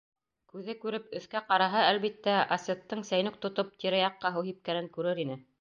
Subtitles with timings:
[0.53, 5.43] Күҙе күреп, өҫкә ҡараһа, әлбиттә, Асеттең сәйнүк тотоп тирә-яҡҡа һыу һипкәнен күрер ине.